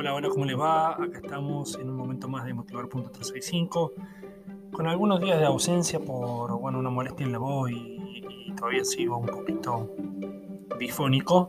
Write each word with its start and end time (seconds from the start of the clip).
Hola, 0.00 0.14
hola, 0.14 0.30
¿cómo 0.30 0.46
les 0.46 0.58
va? 0.58 0.92
Acá 0.92 1.20
estamos 1.22 1.78
en 1.78 1.90
un 1.90 1.96
momento 1.96 2.26
más 2.26 2.46
de 2.46 2.54
Motivar.365 2.54 3.92
con 4.72 4.86
algunos 4.86 5.20
días 5.20 5.38
de 5.38 5.44
ausencia 5.44 6.00
por 6.00 6.58
bueno, 6.58 6.78
una 6.78 6.88
molestia 6.88 7.26
en 7.26 7.32
la 7.32 7.38
voz 7.38 7.70
y, 7.70 7.98
y, 8.46 8.52
todavía 8.56 8.82
sigo 8.82 9.18
un 9.18 9.26
poquito 9.26 9.94
bifónico. 10.78 11.48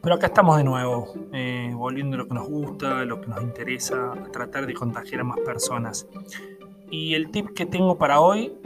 Pero 0.00 0.14
acá 0.14 0.28
estamos 0.28 0.58
de 0.58 0.62
nuevo, 0.62 1.12
eh, 1.32 1.72
volviendo 1.74 2.14
a 2.14 2.18
lo 2.18 2.28
que 2.28 2.34
nos 2.34 2.48
gusta, 2.48 3.04
lo 3.04 3.20
que 3.20 3.26
nos 3.26 3.42
interesa, 3.42 4.12
a 4.12 4.30
tratar 4.30 4.64
de 4.64 4.72
contagiar 4.72 5.22
a 5.22 5.24
más 5.24 5.40
personas. 5.40 6.06
Y 6.92 7.14
el 7.14 7.32
tip 7.32 7.48
que 7.48 7.66
tengo 7.66 7.98
para 7.98 8.20
hoy, 8.20 8.56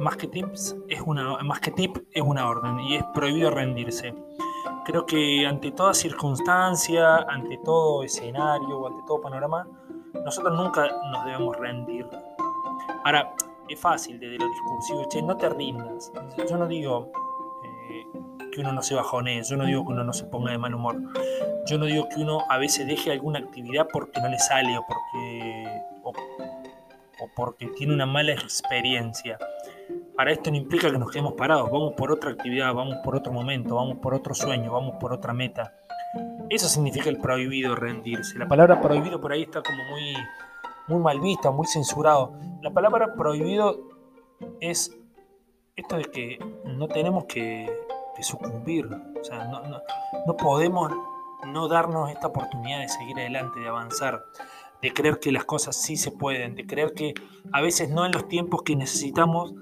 más 0.00 0.16
que 0.16 0.28
tips, 0.28 0.76
es 0.88 1.02
una, 1.02 1.36
más 1.42 1.60
que 1.60 1.70
tip, 1.70 1.98
es 2.10 2.22
una 2.22 2.48
orden 2.48 2.80
y 2.80 2.96
es 2.96 3.04
prohibido 3.12 3.50
rendirse. 3.50 4.14
Creo 4.84 5.06
que 5.06 5.46
ante 5.46 5.70
toda 5.70 5.94
circunstancia, 5.94 7.18
ante 7.28 7.58
todo 7.58 8.02
escenario, 8.02 8.86
ante 8.86 9.02
todo 9.06 9.20
panorama, 9.20 9.66
nosotros 10.24 10.56
nunca 10.56 10.90
nos 11.10 11.24
debemos 11.24 11.56
rendir. 11.56 12.08
Ahora, 13.04 13.34
es 13.68 13.80
fácil 13.80 14.18
desde 14.18 14.38
lo 14.38 14.48
discursivo, 14.48 15.26
no 15.26 15.36
te 15.36 15.48
rindas. 15.48 16.12
Yo 16.48 16.56
no 16.56 16.66
digo 16.66 17.10
eh, 17.90 18.06
que 18.52 18.60
uno 18.60 18.72
no 18.72 18.82
se 18.82 18.94
bajonee, 18.94 19.42
yo 19.42 19.56
no 19.56 19.64
digo 19.64 19.84
que 19.86 19.92
uno 19.92 20.04
no 20.04 20.12
se 20.12 20.24
ponga 20.24 20.50
de 20.52 20.58
mal 20.58 20.74
humor, 20.74 21.00
yo 21.66 21.78
no 21.78 21.86
digo 21.86 22.08
que 22.08 22.20
uno 22.20 22.44
a 22.48 22.58
veces 22.58 22.86
deje 22.86 23.12
alguna 23.12 23.38
actividad 23.38 23.86
porque 23.92 24.20
no 24.20 24.28
le 24.28 24.38
sale 24.38 24.76
o 24.76 24.84
porque, 24.86 25.82
o 26.02 27.28
porque 27.36 27.66
tiene 27.76 27.94
una 27.94 28.06
mala 28.06 28.32
experiencia. 28.32 29.38
Para 30.22 30.30
esto 30.30 30.52
no 30.52 30.56
implica 30.56 30.88
que 30.88 30.98
nos 30.98 31.10
quedemos 31.10 31.32
parados, 31.32 31.68
vamos 31.68 31.94
por 31.96 32.12
otra 32.12 32.30
actividad, 32.30 32.72
vamos 32.72 32.94
por 33.02 33.16
otro 33.16 33.32
momento, 33.32 33.74
vamos 33.74 33.96
por 33.96 34.14
otro 34.14 34.36
sueño, 34.36 34.70
vamos 34.70 34.94
por 35.00 35.12
otra 35.12 35.32
meta. 35.32 35.74
Eso 36.48 36.68
significa 36.68 37.08
el 37.08 37.18
prohibido 37.18 37.74
rendirse. 37.74 38.38
La 38.38 38.46
palabra 38.46 38.80
prohibido 38.80 39.20
por 39.20 39.32
ahí 39.32 39.42
está 39.42 39.64
como 39.64 39.82
muy, 39.90 40.14
muy 40.86 41.00
mal 41.00 41.18
vista, 41.18 41.50
muy 41.50 41.66
censurado. 41.66 42.34
La 42.60 42.70
palabra 42.70 43.14
prohibido 43.16 43.80
es 44.60 44.96
esto 45.74 45.96
de 45.96 46.04
que 46.04 46.38
no 46.66 46.86
tenemos 46.86 47.24
que, 47.24 47.68
sucumbir. 48.20 48.88
O 49.20 49.24
sea, 49.24 49.46
no, 49.46 49.60
no 50.24 50.36
podemos 50.36 50.92
no 51.48 51.66
darnos 51.66 52.12
esta 52.12 52.28
oportunidad 52.28 52.78
de 52.78 52.88
seguir 52.88 53.18
adelante, 53.18 53.58
de 53.58 53.66
avanzar, 53.66 54.22
de 54.80 54.92
creer 54.92 55.18
que 55.18 55.32
las 55.32 55.44
cosas 55.46 55.74
sí 55.74 55.96
se 55.96 56.12
pueden, 56.12 56.54
de 56.54 56.64
creer 56.64 56.94
que 56.94 57.12
a 57.50 57.60
veces 57.60 57.90
no 57.90 58.06
en 58.06 58.12
los 58.12 58.28
tiempos 58.28 58.62
que 58.62 58.76
necesitamos, 58.76 59.52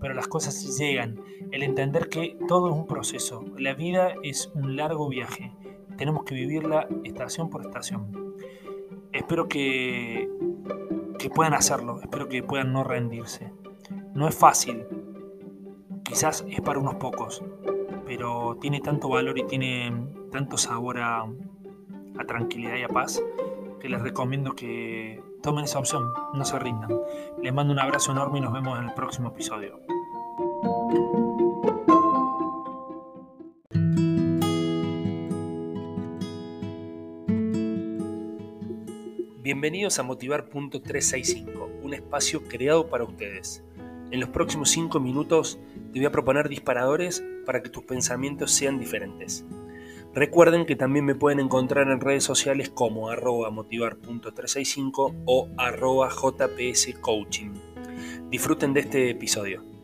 pero 0.00 0.14
las 0.14 0.28
cosas 0.28 0.78
llegan. 0.78 1.20
El 1.50 1.62
entender 1.62 2.08
que 2.08 2.36
todo 2.46 2.68
es 2.68 2.74
un 2.74 2.86
proceso. 2.86 3.44
La 3.56 3.74
vida 3.74 4.14
es 4.22 4.50
un 4.54 4.76
largo 4.76 5.08
viaje. 5.08 5.52
Tenemos 5.96 6.24
que 6.24 6.34
vivirla 6.34 6.88
estación 7.04 7.50
por 7.50 7.62
estación. 7.62 8.34
Espero 9.12 9.48
que, 9.48 10.28
que 11.18 11.30
puedan 11.30 11.54
hacerlo. 11.54 12.00
Espero 12.00 12.28
que 12.28 12.42
puedan 12.42 12.72
no 12.72 12.84
rendirse. 12.84 13.52
No 14.14 14.28
es 14.28 14.34
fácil. 14.34 14.84
Quizás 16.04 16.44
es 16.48 16.60
para 16.60 16.78
unos 16.78 16.96
pocos. 16.96 17.44
Pero 18.06 18.56
tiene 18.60 18.80
tanto 18.80 19.08
valor 19.08 19.38
y 19.38 19.44
tiene 19.44 19.92
tanto 20.30 20.56
sabor 20.56 20.98
a, 20.98 21.22
a 21.22 22.24
tranquilidad 22.26 22.76
y 22.76 22.82
a 22.82 22.88
paz 22.88 23.22
que 23.80 23.88
les 23.88 24.00
recomiendo 24.00 24.52
que 24.52 25.22
tomen 25.42 25.64
esa 25.64 25.78
opción, 25.78 26.12
no 26.34 26.44
se 26.44 26.58
rindan. 26.58 26.90
Les 27.42 27.52
mando 27.52 27.72
un 27.72 27.78
abrazo 27.78 28.12
enorme 28.12 28.38
y 28.38 28.42
nos 28.42 28.52
vemos 28.52 28.78
en 28.78 28.86
el 28.86 28.94
próximo 28.94 29.28
episodio. 29.28 29.80
Bienvenidos 39.42 39.98
a 39.98 40.02
Motivar.365, 40.02 41.82
un 41.82 41.94
espacio 41.94 42.42
creado 42.44 42.88
para 42.88 43.04
ustedes. 43.04 43.64
En 44.10 44.20
los 44.20 44.28
próximos 44.30 44.70
5 44.70 45.00
minutos 45.00 45.58
te 45.92 45.98
voy 45.98 46.06
a 46.06 46.12
proponer 46.12 46.48
disparadores 46.48 47.24
para 47.46 47.62
que 47.62 47.70
tus 47.70 47.84
pensamientos 47.84 48.50
sean 48.50 48.78
diferentes. 48.78 49.44
Recuerden 50.18 50.66
que 50.66 50.74
también 50.74 51.04
me 51.04 51.14
pueden 51.14 51.38
encontrar 51.38 51.86
en 51.92 52.00
redes 52.00 52.24
sociales 52.24 52.70
como 52.70 53.08
arroba 53.08 53.50
motivar.365 53.50 55.22
o 55.26 55.48
arroba 55.56 56.10
jpscoaching. 56.10 57.52
Disfruten 58.28 58.74
de 58.74 58.80
este 58.80 59.10
episodio. 59.10 59.77